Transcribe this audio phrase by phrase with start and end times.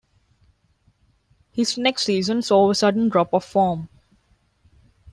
[1.51, 3.87] His next season saw a sudden drop of form.